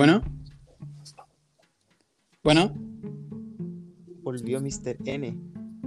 [0.00, 0.22] Bueno.
[2.42, 2.72] Bueno.
[4.22, 4.96] Volvió Mr.
[5.04, 5.38] N.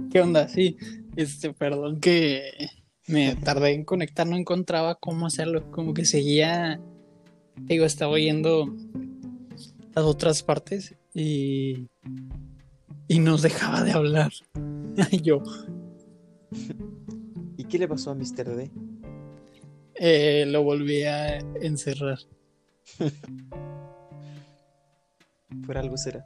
[0.08, 0.46] ¿Qué onda?
[0.46, 0.76] Sí,
[1.16, 2.68] este, perdón que
[3.08, 6.80] me tardé en conectar, no encontraba cómo hacerlo, como que seguía,
[7.62, 8.72] digo, estaba oyendo
[9.96, 11.88] las otras partes y,
[13.08, 14.30] y nos dejaba de hablar.
[15.24, 15.42] Yo.
[17.56, 18.54] ¿Y qué le pasó a Mr.
[18.54, 18.70] D?
[19.96, 22.20] Eh, lo volví a encerrar.
[25.66, 26.24] Por algo será.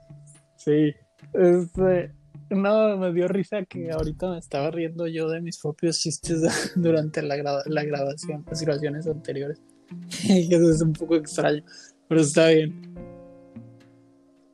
[0.56, 0.94] Sí.
[1.32, 2.12] Este,
[2.50, 6.42] no, me dio risa que ahorita me estaba riendo yo de mis propios chistes
[6.76, 9.60] durante la, la grabación, las grabaciones anteriores.
[10.28, 11.62] eso es un poco extraño,
[12.08, 12.94] pero está bien.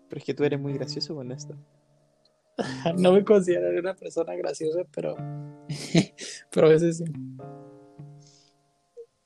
[0.09, 1.57] Pero es que tú eres muy gracioso con esto.
[2.99, 5.17] no me considero una persona graciosa, pero,
[6.51, 7.05] pero a veces sí.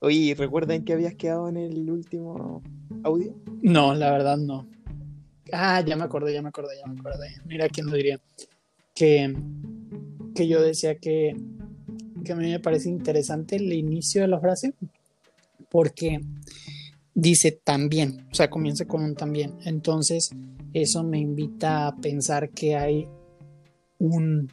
[0.01, 2.63] Oye, ¿recuerdan que habías quedado en el último
[3.03, 3.35] audio?
[3.63, 4.69] No, la verdad no.
[5.53, 7.29] Ah, ya me acordé, ya me acordé, ya me acordé.
[7.47, 8.21] Mira quién lo diría.
[8.95, 9.35] Que,
[10.35, 11.37] que yo decía que,
[12.25, 14.75] que a mí me parece interesante el inicio de la frase
[15.71, 16.21] porque
[17.15, 19.55] dice también, o sea, comienza con un también.
[19.65, 20.31] Entonces,
[20.73, 23.09] eso me invita a pensar que hay
[23.99, 24.53] un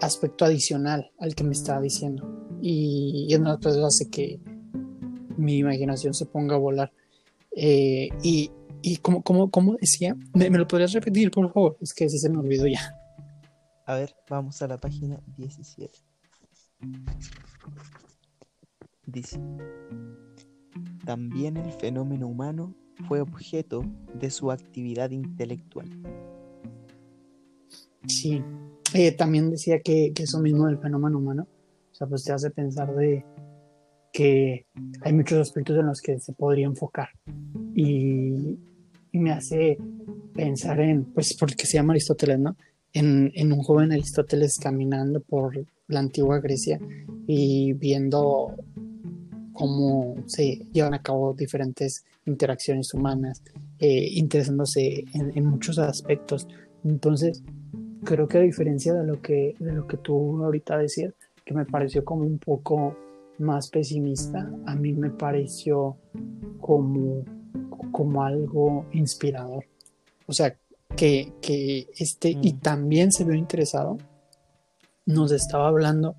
[0.00, 4.38] aspecto adicional al que me estaba diciendo y, en otras cosas hace que
[5.36, 6.92] mi imaginación se ponga a volar.
[7.54, 8.50] Eh, y,
[8.88, 11.76] y como, como, como decía, ¿Me, lo podrías repetir, por favor?
[11.80, 12.94] Es que sí se me olvidó ya.
[13.84, 15.98] A ver, vamos a la página 17.
[19.06, 19.40] Dice,
[21.04, 22.76] también el fenómeno humano
[23.08, 23.82] fue objeto
[24.14, 25.88] de su actividad intelectual.
[28.06, 28.40] Sí,
[28.94, 31.48] eh, también decía que, que, eso mismo del fenómeno humano
[31.90, 33.24] o sea, pues te hace pensar de
[34.12, 34.66] que
[35.00, 37.08] hay muchos aspectos en los que se podría enfocar.
[37.74, 38.58] Y,
[39.18, 39.78] me hace
[40.34, 42.56] pensar en, pues porque se llama Aristóteles, ¿no?
[42.92, 46.80] En, en, un joven Aristóteles caminando por la antigua Grecia
[47.26, 48.54] y viendo
[49.52, 53.42] cómo se llevan a cabo diferentes interacciones humanas,
[53.78, 56.46] eh, interesándose en, en, muchos aspectos.
[56.84, 57.42] Entonces,
[58.04, 61.64] creo que a diferencia de lo que, de lo que tú ahorita decías, que me
[61.64, 62.96] pareció como un poco
[63.38, 65.96] más pesimista, a mí me pareció
[66.60, 67.24] como,
[67.92, 69.64] como algo inspirador.
[70.26, 70.56] O sea,
[70.96, 72.60] que, que este, y mm.
[72.60, 73.98] también se vio interesado,
[75.04, 76.16] nos estaba hablando,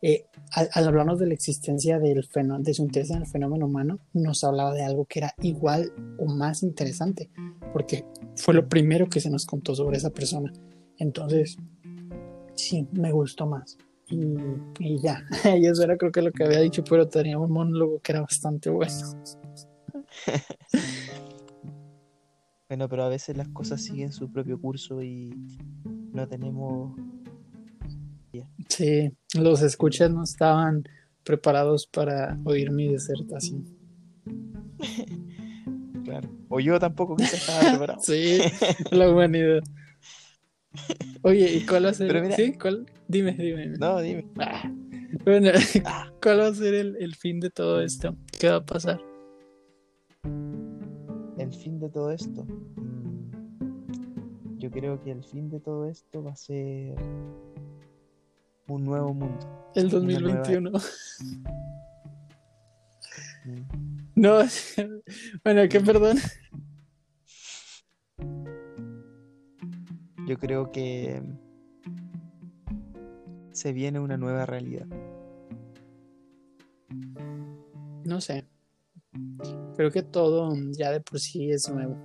[0.00, 3.98] eh, al, hablarnos de la existencia del fenómeno, de su interés en el fenómeno humano,
[4.12, 7.30] nos hablaba de algo que era igual o más interesante,
[7.72, 8.04] porque
[8.36, 10.52] fue lo primero que se nos contó sobre esa persona.
[10.98, 11.56] Entonces,
[12.54, 13.76] sí, me gustó más
[14.78, 15.24] y, ya.
[15.58, 18.20] y eso era creo que lo que había dicho, pero tenía un monólogo que era
[18.22, 18.92] bastante bueno.
[22.68, 25.30] bueno, pero a veces las cosas siguen su propio curso y
[26.12, 26.96] no tenemos...
[28.68, 30.84] Sí, los escuchas no estaban
[31.24, 33.64] preparados para oír mi disertación.
[36.04, 36.28] claro.
[36.48, 38.00] O yo tampoco quizás estaba preparado.
[38.02, 38.38] sí,
[38.90, 39.62] la humanidad.
[41.22, 42.34] Oye, ¿y cuál va a ser?
[42.34, 42.54] ¿Sí?
[42.54, 42.86] ¿Cuál?
[43.08, 43.66] Dime, dime.
[43.78, 44.26] No, dime.
[44.38, 44.70] Ah,
[45.24, 45.50] bueno,
[46.22, 48.16] ¿cuál va a ser el, fin de todo esto?
[48.38, 49.00] ¿Qué va a pasar?
[51.42, 52.44] El fin de todo esto.
[52.76, 53.30] Mm,
[54.58, 56.94] yo creo que el fin de todo esto va a ser
[58.68, 59.72] un nuevo mundo.
[59.74, 60.70] El 2021.
[63.44, 63.60] Mm.
[64.14, 64.38] No,
[65.44, 66.18] bueno, ¿qué perdón?
[70.28, 71.20] yo creo que
[73.50, 74.86] se viene una nueva realidad.
[78.04, 78.51] No sé.
[79.76, 81.96] Creo que todo ya de por sí es nuevo.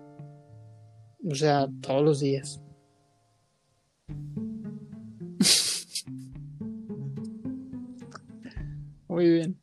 [1.30, 2.62] O sea, todos los días.
[9.08, 9.58] Muy bien.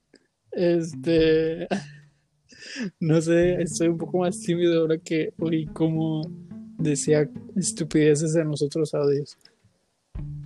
[0.52, 1.68] Este.
[2.98, 6.22] No sé, estoy un poco más tímido ahora que oí como
[6.76, 9.38] decía estupideces en los otros audios.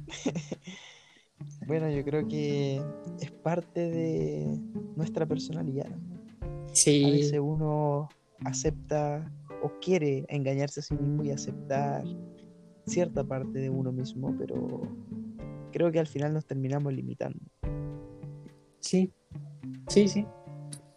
[1.67, 2.83] bueno, yo creo que
[3.21, 4.61] es parte de
[4.97, 5.91] nuestra personalidad.
[6.79, 7.05] Sí.
[7.05, 8.09] A veces uno
[8.45, 9.33] acepta
[9.63, 12.05] o quiere engañarse a sí mismo y aceptar
[12.87, 14.83] cierta parte de uno mismo, pero
[15.73, 17.41] creo que al final nos terminamos limitando.
[18.81, 19.13] Sí,
[19.89, 20.25] sí, sí.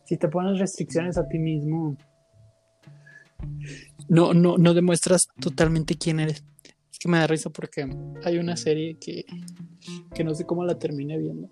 [0.06, 1.98] Si te pones restricciones a ti mismo,
[4.08, 6.44] no, no, no demuestras totalmente quién eres.
[6.92, 7.90] Es que me da risa porque
[8.24, 9.26] hay una serie que,
[10.14, 11.50] que no sé cómo la terminé viendo.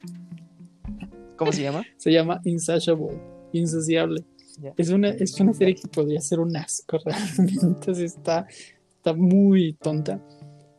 [1.35, 1.83] ¿Cómo se llama?
[1.97, 4.23] se llama Insatiable, Insaciable.
[4.77, 8.03] Es una, es una serie que podría ser un asco realmente.
[8.03, 8.45] está,
[8.95, 10.21] está muy tonta.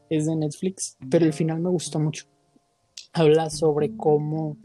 [0.08, 2.26] Es de Netflix, pero el final me gustó mucho.
[3.12, 4.56] Habla sobre cómo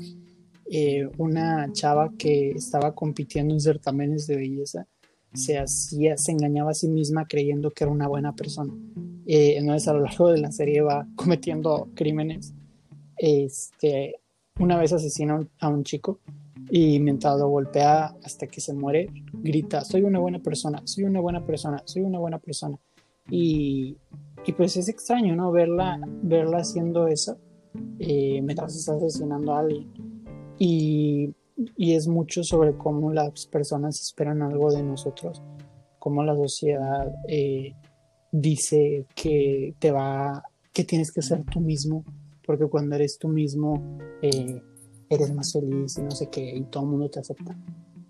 [0.69, 4.88] eh, una chava que estaba compitiendo en certámenes de belleza
[5.34, 8.74] se hacía, se engañaba a sí misma creyendo que era una buena persona.
[9.28, 12.54] Eh, entonces a lo largo de la serie va cometiendo crímenes.
[13.18, 14.16] Este,
[14.60, 16.19] una vez asesina a un chico
[16.70, 21.20] y mientras lo golpea hasta que se muere, grita, soy una buena persona, soy una
[21.20, 22.78] buena persona, soy una buena persona.
[23.30, 23.98] Y,
[24.46, 25.52] y pues es extraño, ¿no?
[25.52, 27.38] Verla, verla haciendo eso
[28.00, 29.92] eh, mientras está asesinando a alguien.
[30.58, 31.34] Y,
[31.78, 35.42] y, es mucho sobre cómo las personas esperan algo de nosotros,
[36.00, 37.74] cómo la sociedad eh,
[38.32, 42.04] dice que te va, que tienes que ser tú mismo,
[42.46, 44.62] porque cuando eres tú mismo, eh,
[45.10, 47.56] eres más feliz y no sé qué, y todo el mundo te acepta.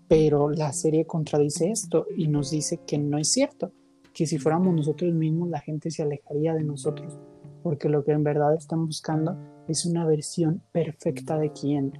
[0.08, 3.72] Pero la serie contradice esto y nos dice que no es cierto,
[4.14, 7.18] que si fuéramos nosotros mismos la gente se alejaría de nosotros,
[7.62, 9.36] porque lo que en verdad están buscando
[9.68, 11.98] es una versión perfecta de quién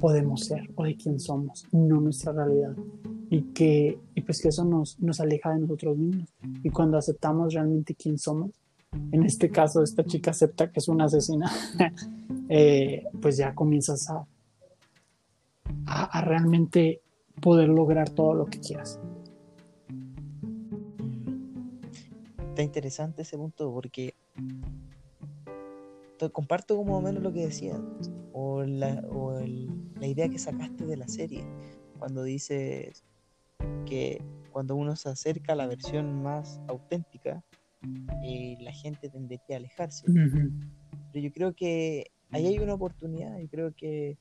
[0.00, 2.76] podemos ser o de quién somos, no nuestra realidad.
[3.30, 6.34] Y que y pues que eso nos, nos aleja de nosotros mismos.
[6.62, 8.50] Y cuando aceptamos realmente quién somos,
[9.12, 11.50] en este caso esta chica acepta que es una asesina,
[12.48, 14.26] eh, pues ya comienzas a,
[15.86, 17.00] a, realmente
[17.40, 19.00] poder lograr todo lo que quieras.
[22.50, 24.14] Está interesante ese punto porque
[26.32, 27.78] comparto como menos lo que decía
[28.32, 31.44] o, la, o la idea que sacaste de la serie
[31.98, 33.04] cuando dices
[33.86, 37.42] que cuando uno se acerca a la versión más auténtica
[38.22, 40.04] eh, la gente tendría a alejarse.
[40.06, 44.18] Pero yo creo que ahí hay una oportunidad y creo que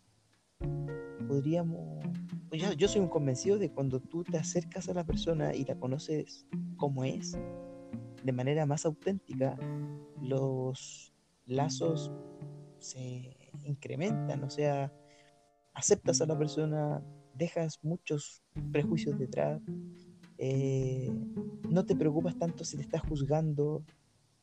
[1.28, 2.04] podríamos...
[2.50, 5.66] Pues yo, yo soy un convencido de cuando tú te acercas a la persona y
[5.66, 6.46] la conoces
[6.78, 7.38] como es,
[8.24, 9.58] de manera más auténtica,
[10.22, 11.14] los
[11.46, 12.12] lazos
[12.80, 13.36] se
[13.66, 14.92] incrementan, o sea,
[15.74, 19.62] aceptas a la persona, dejas muchos prejuicios detrás,
[20.38, 21.13] eh,
[21.74, 23.84] no te preocupas tanto si te estás juzgando,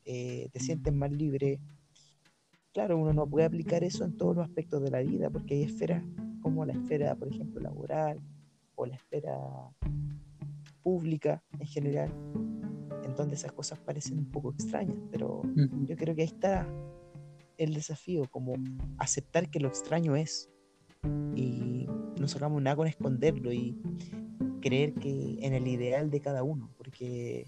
[0.05, 1.61] eh, te sientes más libre.
[2.73, 5.63] Claro, uno no puede aplicar eso en todos los aspectos de la vida, porque hay
[5.63, 6.03] esferas
[6.43, 8.21] como la esfera, por ejemplo, laboral
[8.75, 9.39] o la esfera
[10.83, 12.13] pública en general,
[13.05, 15.43] en donde esas cosas parecen un poco extrañas, pero
[15.85, 16.67] yo creo que ahí está
[17.59, 18.55] el desafío, como
[18.99, 20.51] aceptar que lo extraño es
[21.37, 21.87] y
[22.19, 23.77] no sacamos nada con esconderlo y
[24.61, 27.47] creer que en el ideal de cada uno, porque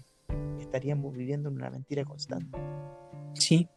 [0.59, 2.57] estaríamos viviendo en una mentira constante.
[3.33, 3.67] Sí.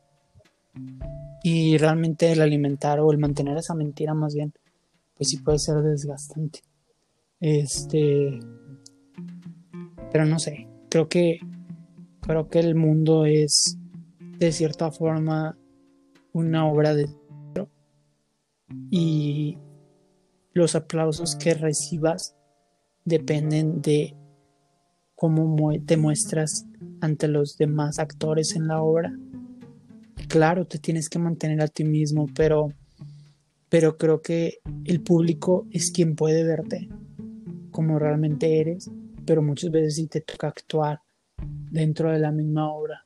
[1.43, 4.53] Y realmente el alimentar o el mantener esa mentira más bien,
[5.17, 6.61] pues sí puede ser desgastante.
[7.41, 8.39] Este,
[10.13, 11.41] pero no sé, creo que
[12.21, 13.77] creo que el mundo es
[14.39, 15.59] de cierta forma
[16.33, 17.09] una obra de
[18.91, 19.59] y
[20.53, 22.37] los aplausos que recibas
[23.05, 24.17] dependen de
[25.17, 26.67] cómo te muestras
[27.01, 29.13] ante los demás actores en la obra.
[30.29, 32.69] Claro, te tienes que mantener a ti mismo, pero,
[33.69, 36.89] pero creo que el público es quien puede verte
[37.71, 38.91] como realmente eres,
[39.27, 41.01] pero muchas veces sí te toca actuar
[41.71, 43.05] dentro de la misma obra.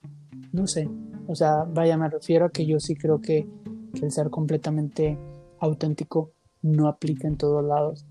[0.52, 0.88] No sé,
[1.26, 3.48] o sea, vaya, me refiero a que yo sí creo que,
[3.92, 5.18] que el ser completamente
[5.58, 8.06] auténtico no aplica en todos lados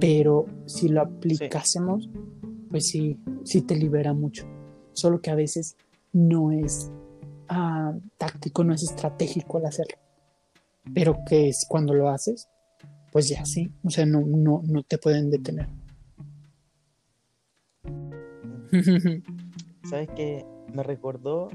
[0.00, 2.08] pero si lo aplicásemos,
[2.70, 4.46] pues sí, sí te libera mucho.
[4.92, 5.76] Solo que a veces
[6.12, 6.90] no es
[7.48, 9.96] ah, táctico, no es estratégico el hacerlo.
[10.94, 12.48] Pero que es cuando lo haces,
[13.12, 15.68] pues ya sí, o sea, no, no, no te pueden detener.
[19.88, 20.44] ¿Sabes qué?
[20.74, 21.48] Me recordó,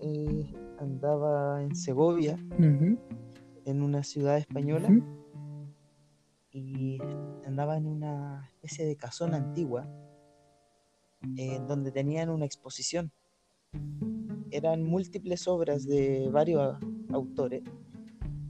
[0.00, 4.88] eh, andaba en Segovia, en una ciudad española
[6.52, 6.98] y
[7.46, 9.88] andaba en una especie de casona antigua
[11.36, 13.12] eh, donde tenían una exposición.
[14.50, 16.76] Eran múltiples obras de varios
[17.12, 17.62] autores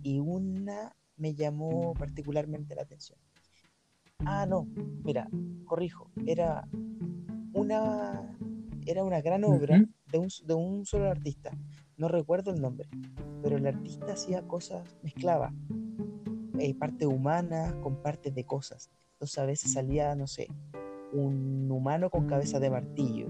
[0.02, 3.18] y una me llamó particularmente la atención.
[4.24, 4.66] Ah, no,
[5.04, 5.28] mira,
[5.66, 6.66] corrijo, era
[7.52, 8.36] una,
[8.86, 11.50] era una gran obra de, un, de un solo artista.
[11.96, 12.88] No recuerdo el nombre,
[13.42, 15.52] pero el artista hacía cosas, mezclaba
[16.60, 18.90] eh, parte humana con partes de cosas.
[19.12, 20.48] Entonces a veces salía, no sé,
[21.12, 23.26] un humano con cabeza de martillo,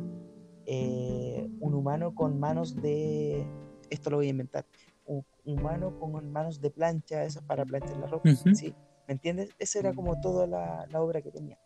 [0.67, 3.47] eh, un humano con manos de,
[3.89, 4.67] esto lo voy a inventar,
[5.05, 8.75] un humano con manos de plancha, esas para planchar la ropa, ¿sí?
[9.09, 9.51] ¿Me entiendes?
[9.59, 11.59] Esa era como toda la, la obra que tenía.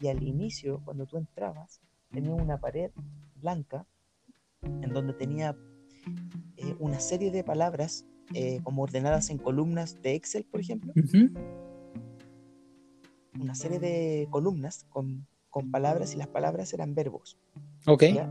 [0.00, 1.80] Y al inicio, cuando tú entrabas,
[2.12, 2.90] tenía una pared
[3.40, 3.86] blanca
[4.62, 5.56] en donde tenía
[6.56, 10.92] eh, una serie de palabras eh, como ordenadas en columnas de Excel, por ejemplo.
[13.38, 17.38] Una serie de columnas con, con palabras y las palabras eran verbos.
[17.86, 18.04] Ok.
[18.14, 18.28] ¿ya?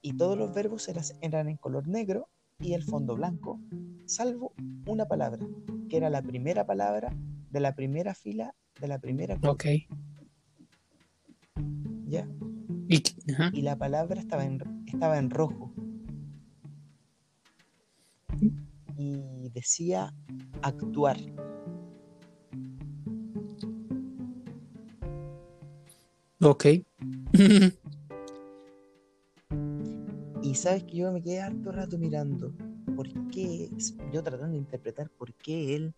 [0.00, 2.28] Y todos los verbos eras- eran en color negro
[2.58, 3.60] y el fondo blanco,
[4.06, 4.52] salvo
[4.86, 5.46] una palabra,
[5.90, 7.14] que era la primera palabra
[7.50, 9.64] de la primera fila de la primera columna, Ok.
[12.06, 12.26] ¿ya?
[12.88, 13.02] Y.
[13.52, 15.65] Y la palabra estaba en, estaba en rojo.
[18.98, 20.14] Y decía
[20.62, 21.16] actuar.
[26.40, 26.66] Ok.
[30.42, 32.54] Y sabes que yo me quedé harto rato mirando.
[32.94, 33.68] ¿Por qué?
[34.12, 35.94] Yo tratando de interpretar por qué él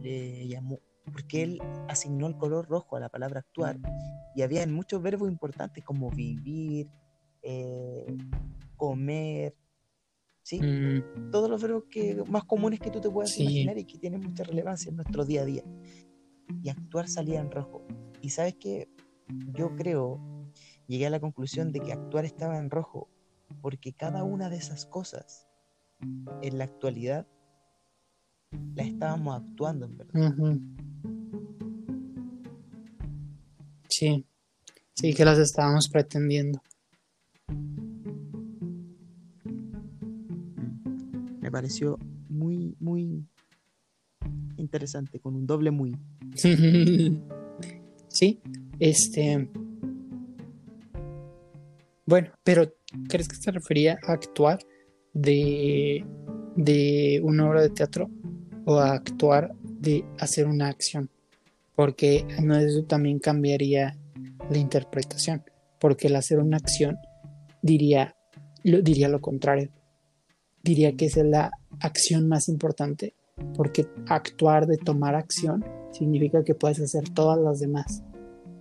[0.00, 0.78] le llamó.
[1.10, 3.78] por qué él asignó el color rojo a la palabra actuar.
[4.36, 6.88] Y había muchos verbos importantes como vivir,
[7.42, 8.16] eh,
[8.76, 9.56] comer.
[10.48, 10.62] ¿Sí?
[10.62, 13.42] Mm, Todos los verbos que, más comunes que tú te puedas Sí.
[13.42, 15.62] imaginar y que tienen mucha relevancia en nuestro día a día.
[16.62, 17.86] Y actuar salía en rojo.
[18.22, 18.88] Y sabes que
[19.52, 20.18] yo creo,
[20.86, 23.10] llegué a la conclusión de que actuar estaba en rojo
[23.60, 25.46] porque cada una de esas cosas
[26.40, 27.26] en la actualidad
[28.74, 30.32] la estábamos actuando en verdad.
[33.90, 34.24] Sí.
[34.94, 36.62] Sí, que las estábamos pretendiendo.
[41.48, 43.24] Me pareció muy, muy
[44.58, 45.96] interesante, con un doble muy.
[48.08, 48.38] Sí,
[48.78, 49.48] este.
[52.04, 52.70] Bueno, pero
[53.08, 54.58] ¿crees que se refería a actuar
[55.14, 56.04] de,
[56.54, 58.10] de una obra de teatro
[58.66, 61.08] o a actuar de hacer una acción?
[61.74, 63.96] Porque no eso también cambiaría
[64.50, 65.42] la interpretación,
[65.80, 66.98] porque el hacer una acción
[67.62, 68.14] diría
[68.64, 69.70] lo, diría lo contrario.
[70.68, 73.14] Diría que esa es la acción más importante,
[73.54, 78.02] porque actuar de tomar acción significa que puedes hacer todas las demás,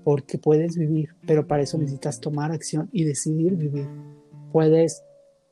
[0.06, 3.90] porque puedes vivir, pero para eso necesitas tomar acción y decidir vivir.
[4.54, 5.04] Puedes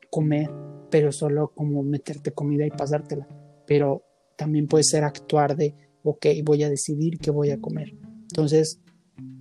[0.10, 0.50] comer,
[0.90, 3.28] pero solo como meterte comida y pasártela,
[3.68, 4.04] pero
[4.38, 7.98] también puede ser actuar de, ok, voy a decidir qué voy a comer.
[8.32, 8.80] Entonces,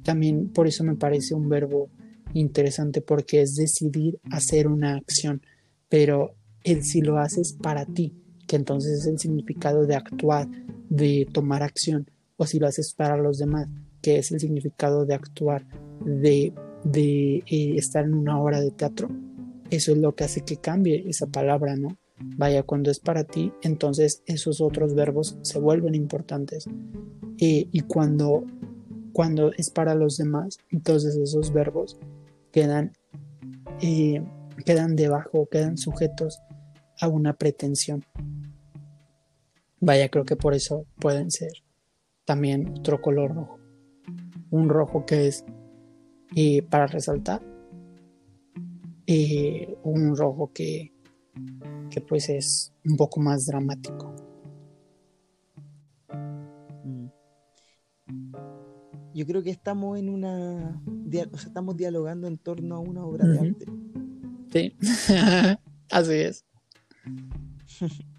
[0.02, 1.90] también por eso me parece un verbo
[2.32, 5.42] interesante, porque es decidir hacer una acción,
[5.88, 8.14] pero el si lo haces para ti,
[8.46, 10.48] que entonces es el significado de actuar,
[10.88, 13.68] de tomar acción, o si lo haces para los demás,
[14.02, 15.66] que es el significado de actuar,
[16.04, 16.52] de,
[16.84, 19.08] de eh, estar en una obra de teatro.
[19.70, 21.96] Eso es lo que hace que cambie esa palabra, ¿no?
[22.36, 26.66] Vaya, cuando es para ti, entonces esos otros verbos se vuelven importantes.
[27.38, 28.44] Eh, y cuando,
[29.12, 31.98] cuando es para los demás, entonces esos verbos
[32.52, 32.92] quedan,
[33.80, 34.22] eh,
[34.64, 36.40] quedan debajo, quedan sujetos
[37.00, 38.04] a una pretensión.
[39.80, 41.52] Vaya, creo que por eso pueden ser
[42.24, 43.58] también otro color rojo.
[44.50, 45.44] Un rojo que es
[46.70, 47.42] para resaltar.
[49.06, 50.92] eh, un rojo que,
[51.90, 54.14] que pues es un poco más dramático.
[56.84, 57.06] Mm.
[59.14, 60.80] Yo creo que estamos en una.
[60.86, 63.66] dia- O sea, estamos dialogando en torno a una obra de arte.
[64.52, 64.76] Sí,
[65.90, 66.44] así es.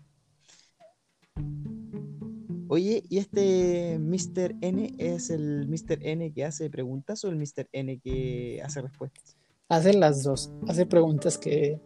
[2.68, 4.56] Oye, ¿y este Mr.
[4.62, 6.00] N es el Mr.
[6.02, 7.70] N que hace preguntas o el Mr.
[7.72, 9.38] N que hace respuestas?
[9.70, 10.52] Hace las dos.
[10.68, 11.80] Hace preguntas que,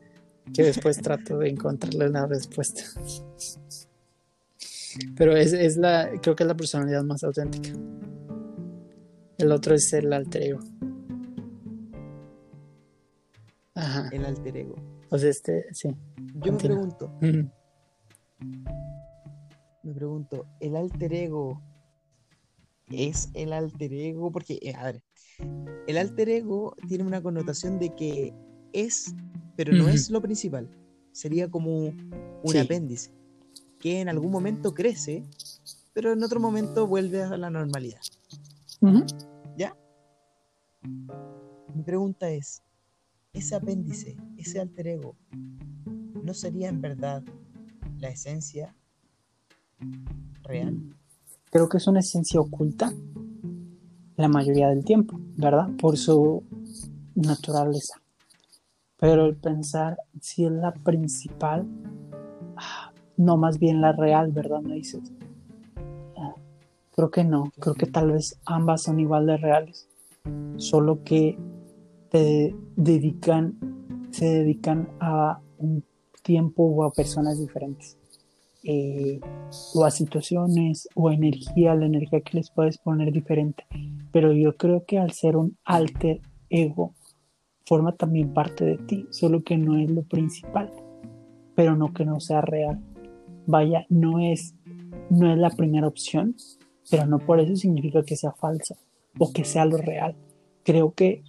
[0.54, 2.82] que después trato de encontrarle una respuesta.
[5.16, 7.72] Pero es, es la, creo que es la personalidad más auténtica.
[9.38, 10.60] El otro es el alter ego.
[13.76, 14.10] Ajá.
[14.12, 14.89] El alter ego.
[15.12, 15.96] Este, sí.
[16.36, 17.12] Yo me pregunto,
[19.84, 21.62] me pregunto, ¿el alter ego
[22.92, 24.32] es el alter ego?
[24.32, 25.04] Porque, eh, a ver,
[25.88, 28.34] el alter ego tiene una connotación de que
[28.74, 29.16] es,
[29.56, 30.70] pero no es lo principal.
[31.12, 31.96] Sería como un
[32.46, 32.60] Sí.
[32.60, 33.12] apéndice
[33.80, 35.24] que en algún momento crece,
[35.94, 38.02] pero en otro momento vuelve a la normalidad.
[39.58, 39.76] ¿Ya?
[41.74, 42.62] Mi pregunta es,
[43.34, 45.16] ese apéndice, ese alter ego,
[46.24, 47.24] ¿no sería en verdad
[47.98, 48.76] la esencia
[50.44, 50.96] real?
[51.52, 52.94] Creo que es una esencia oculta
[54.16, 55.70] la mayoría del tiempo, ¿verdad?
[55.80, 56.44] Por su
[57.16, 58.02] naturaleza.
[58.98, 61.66] Pero el pensar si es la principal,
[62.58, 64.60] ah, no más bien la real, ¿verdad?
[64.62, 65.14] Me dices.
[66.18, 66.34] Ah,
[66.92, 69.88] Creo que no, creo que tal vez ambas son igual de reales,
[70.58, 71.40] solo que
[72.10, 73.58] te dedican,
[74.12, 75.84] se dedican a un
[76.24, 77.98] tiempo o a personas diferentes.
[78.64, 79.22] Eh,
[79.74, 83.66] o a situaciones o a energía, la energía que les puedes poner diferente.
[84.12, 86.94] Pero yo creo que al ser un alter ego,
[87.66, 90.74] forma también parte de ti, solo que no es lo principal,
[91.56, 92.80] pero no que no sea real.
[93.46, 94.56] Vaya, no es,
[95.10, 96.36] no es la primera opción,
[96.90, 98.76] pero no por eso significa que sea falsa
[99.18, 100.16] o que sea lo real.
[100.64, 101.24] Creo que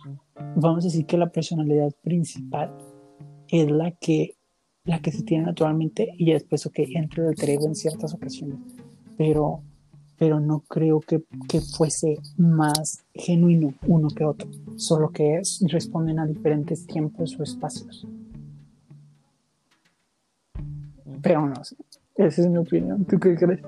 [0.56, 2.76] vamos a decir que la personalidad principal
[3.49, 4.37] es la que
[4.85, 8.59] la que se tiene naturalmente y después que entre el ego en ciertas ocasiones.
[9.16, 9.62] Pero
[10.18, 16.18] pero no creo que, que, fuese más genuino uno que otro solo que es, responden
[16.18, 18.06] a diferentes tiempos o espacios.
[21.23, 21.76] Pero no sé
[22.16, 23.04] esa es mi opinión.
[23.06, 23.61] ¿tú qué crees?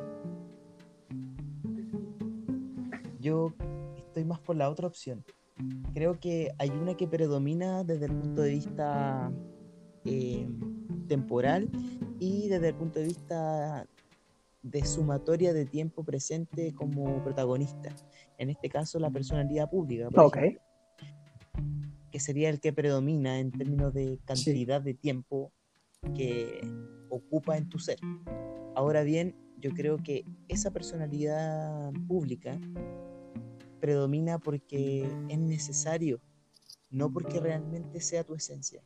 [3.18, 3.52] yo
[3.96, 5.24] estoy más por la otra opción
[5.94, 9.32] creo que hay una que predomina desde el punto de vista
[10.04, 10.48] eh,
[11.08, 11.68] temporal
[12.18, 13.86] y desde el punto de vista
[14.62, 17.94] de sumatoria de tiempo presente como protagonista.
[18.38, 20.08] En este caso, la personalidad pública.
[22.10, 25.50] que sería el que predomina en términos de cantidad de tiempo
[26.14, 26.60] que
[27.08, 27.98] ocupa en tu ser.
[28.74, 32.58] Ahora bien, yo creo que esa personalidad pública
[33.82, 36.20] predomina porque es necesario,
[36.88, 38.80] no porque realmente sea tu esencia.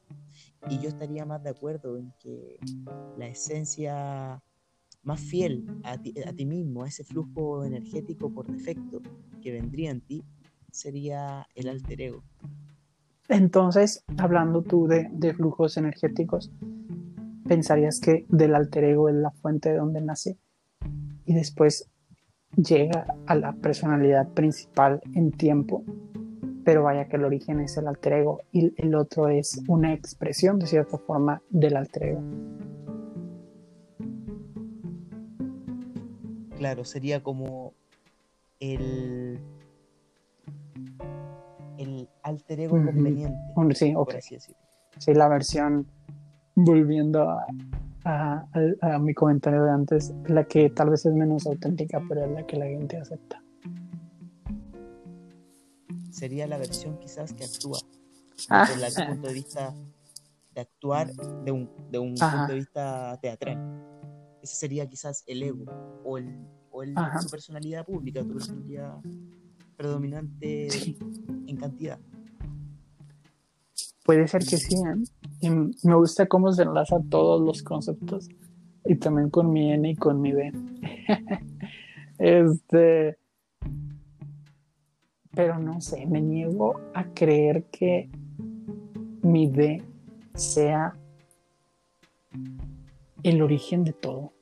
[0.70, 2.58] Y yo estaría más de acuerdo en que
[3.18, 4.42] la esencia
[5.02, 9.02] más fiel a ti, a ti mismo, a ese flujo energético por defecto
[9.42, 10.24] que vendría en ti,
[10.72, 12.24] sería el alter ego.
[13.28, 16.50] Entonces, hablando tú de, de, flujos energéticos,
[17.46, 20.38] pensarías que del alter ego es la fuente de donde nace
[21.26, 21.90] y después
[22.54, 25.84] llega a la personalidad principal en tiempo
[26.66, 30.58] pero vaya que el origen es el alter ego y el otro es una expresión
[30.58, 32.20] de cierta forma del alter ego.
[36.56, 37.72] Claro, sería como
[38.58, 39.38] el,
[41.78, 43.38] el alter ego conveniente.
[43.74, 43.94] Sí,
[44.98, 45.86] Sí, la versión,
[46.56, 47.46] volviendo a,
[48.06, 52.46] a, mi comentario de antes, la que tal vez es menos auténtica, pero es la
[52.46, 53.42] que la gente acepta
[56.16, 57.78] sería la versión quizás que actúa
[58.48, 58.66] ah.
[58.66, 59.74] desde el punto de vista
[60.54, 63.58] de actuar de un, de un punto de vista teatral.
[64.42, 65.64] Ese sería quizás el ego
[66.04, 68.96] o, el, o el, su personalidad pública, tu personalidad
[69.76, 70.68] predominante
[71.46, 72.00] en cantidad.
[74.06, 75.50] Puede ser que sí, ¿eh?
[75.82, 78.28] me gusta cómo se enlaza todos los conceptos
[78.84, 80.52] y también con mi N y con mi B.
[82.18, 83.18] este
[85.34, 88.08] pero no sé, me niego a creer que
[89.22, 89.82] mi D
[90.34, 90.96] sea
[93.24, 94.32] el origen de todo.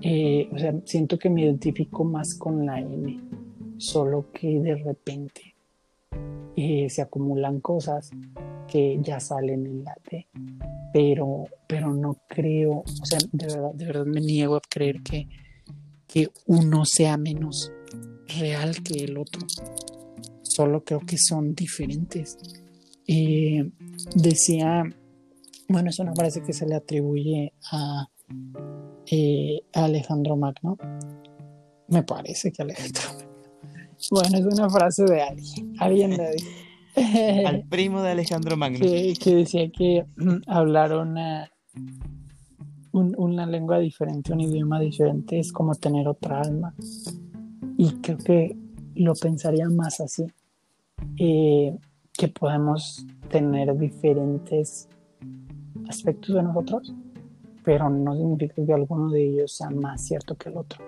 [0.00, 3.20] Eh, o sea, siento que me identifico más con la N,
[3.76, 5.56] solo que de repente
[6.56, 8.12] eh, se acumulan cosas
[8.72, 10.26] que ya salen en la D,
[10.94, 15.28] pero, pero no creo, o sea, de verdad, de verdad me niego a creer que,
[16.06, 17.70] que uno sea menos
[18.40, 19.46] real que el otro.
[20.40, 22.38] Solo creo que son diferentes.
[23.06, 23.70] Eh,
[24.14, 24.84] decía,
[25.68, 28.08] bueno, es una frase que se le atribuye a,
[29.10, 30.78] eh, Alejandro Magno.
[31.88, 33.02] Me parece que Alejandro
[34.10, 35.74] Bueno, es una frase de alguien.
[35.78, 36.36] Alguien de
[36.94, 38.80] Al primo de Alejandro Magno.
[38.80, 41.50] Que, decía que mm, hablar una,
[42.92, 46.74] una lengua diferente, un idioma diferente, es como tener otra alma.
[47.76, 48.56] Y creo que
[48.94, 50.26] lo pensaría más así,
[51.18, 51.76] eh,
[52.12, 54.88] que podemos tener diferentes
[55.88, 56.94] aspectos de nosotros,
[57.64, 60.82] pero no significa que alguno de ellos sea más cierto que el otro.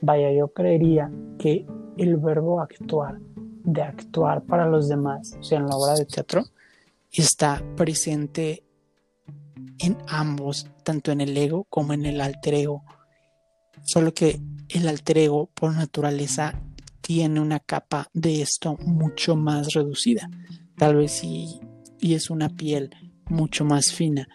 [0.00, 1.66] Vaya, yo creería que
[1.96, 3.18] el verbo actuar,
[3.66, 6.44] de actuar para los demás, o sea, en la obra de teatro,
[7.10, 8.64] está presente
[9.78, 12.84] en ambos, tanto en el ego como en el alter ego.
[13.82, 16.60] Solo que el alter ego por naturaleza
[17.00, 20.30] tiene una capa de esto mucho más reducida.
[20.76, 21.60] Tal vez y,
[22.00, 22.90] y es una piel
[23.28, 24.28] mucho más fina.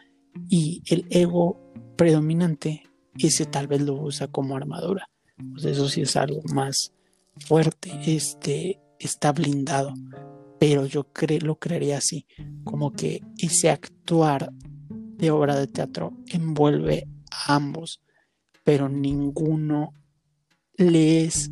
[0.49, 2.83] Y el ego predominante,
[3.17, 5.09] ese tal vez lo usa como armadura.
[5.53, 6.93] Pues eso sí es algo más
[7.39, 7.91] fuerte.
[8.05, 9.93] Este está blindado.
[10.59, 11.07] Pero yo
[11.41, 12.27] lo creería así.
[12.63, 18.01] Como que ese actuar de obra de teatro envuelve a ambos.
[18.63, 19.93] Pero ninguno
[20.77, 21.49] le es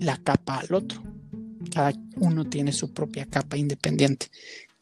[0.00, 1.02] la capa al otro.
[1.72, 4.28] Cada uno tiene su propia capa independiente.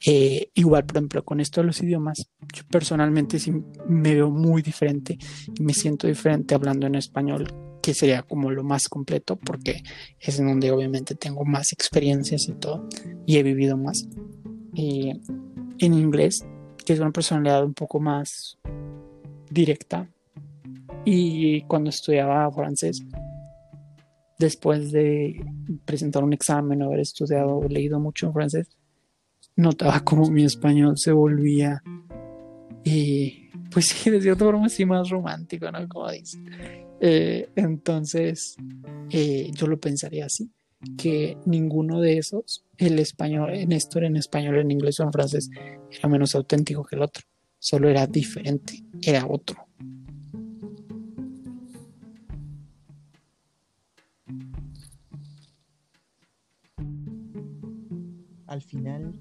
[0.06, 3.52] Eh, igual, por ejemplo, con esto de los idiomas, yo personalmente sí
[3.88, 5.16] me veo muy diferente
[5.58, 7.46] y me siento diferente hablando en español,
[7.84, 9.82] que sería como lo más completo, porque
[10.18, 12.88] es en donde obviamente tengo más experiencias y todo,
[13.26, 14.08] y he vivido más.
[14.74, 15.20] Eh,
[15.78, 16.46] en inglés,
[16.82, 18.56] que es una personalidad un poco más
[19.50, 20.08] directa,
[21.04, 23.04] y cuando estudiaba francés,
[24.38, 25.44] después de
[25.84, 28.70] presentar un examen o haber estudiado o leído mucho en francés,
[29.56, 31.82] notaba como mi español se volvía,
[32.82, 35.86] y pues sí, de cierta forma sí más romántico, ¿no?
[35.86, 36.38] Como dice.
[37.00, 38.56] Eh, entonces,
[39.10, 40.50] eh, yo lo pensaría así,
[40.96, 45.12] que ninguno de esos, el español, en esto era en español, en inglés o en
[45.12, 45.50] francés,
[45.90, 47.22] era menos auténtico que el otro,
[47.58, 49.66] solo era diferente, era otro.
[58.46, 59.12] Al final,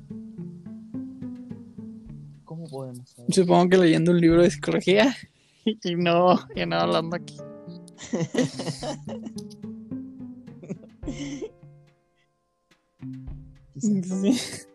[2.43, 3.33] ¿cómo podemos saber?
[3.33, 5.15] Supongo que leyendo un libro de psicología
[5.65, 7.37] y no, y no hablando aquí.
[13.79, 14.21] Quizás.
[14.21, 14.72] Sí.